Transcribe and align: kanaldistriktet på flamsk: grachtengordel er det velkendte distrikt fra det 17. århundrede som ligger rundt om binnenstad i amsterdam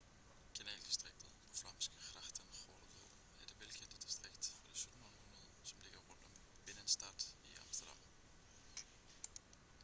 kanaldistriktet 0.59 1.33
på 1.41 1.51
flamsk: 1.57 1.91
grachtengordel 2.13 3.03
er 3.43 3.51
det 3.51 3.57
velkendte 3.65 3.99
distrikt 4.05 4.49
fra 4.53 4.65
det 4.69 4.73
17. 4.77 5.05
århundrede 5.11 5.69
som 5.73 5.83
ligger 5.85 6.07
rundt 6.09 6.27
om 6.31 6.67
binnenstad 6.71 7.29
i 7.53 7.55
amsterdam 7.67 8.19